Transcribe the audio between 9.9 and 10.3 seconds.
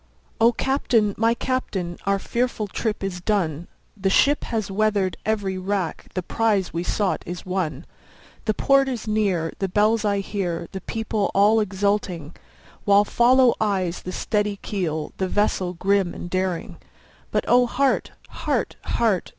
I